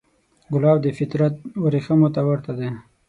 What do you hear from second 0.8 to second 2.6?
د فطرت وریښمو ته ورته